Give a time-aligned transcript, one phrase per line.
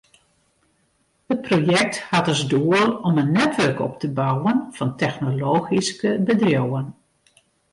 [1.33, 6.87] It projekt hat as doel om in netwurk op te bouwen fan technologyske bedriuwen.